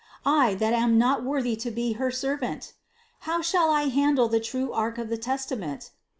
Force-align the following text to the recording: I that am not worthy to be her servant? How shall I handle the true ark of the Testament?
I 0.25 0.55
that 0.55 0.73
am 0.73 0.97
not 0.97 1.23
worthy 1.23 1.55
to 1.57 1.69
be 1.69 1.91
her 1.93 2.09
servant? 2.09 2.73
How 3.29 3.43
shall 3.43 3.69
I 3.69 3.83
handle 3.89 4.27
the 4.27 4.39
true 4.39 4.73
ark 4.73 4.97
of 4.97 5.09
the 5.09 5.15
Testament? 5.17 5.91